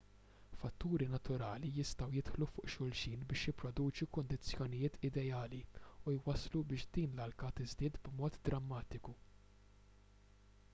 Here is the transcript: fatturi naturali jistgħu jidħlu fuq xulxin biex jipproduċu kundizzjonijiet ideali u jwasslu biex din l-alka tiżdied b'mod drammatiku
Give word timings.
fatturi 0.59 1.07
naturali 1.15 1.69
jistgħu 1.75 2.07
jidħlu 2.15 2.47
fuq 2.53 2.71
xulxin 2.75 3.27
biex 3.33 3.45
jipproduċu 3.51 4.09
kundizzjonijiet 4.17 4.99
ideali 5.11 5.61
u 5.91 6.17
jwasslu 6.17 6.65
biex 6.73 6.91
din 6.99 7.15
l-alka 7.19 7.53
tiżdied 7.63 8.03
b'mod 8.09 8.43
drammatiku 8.51 9.19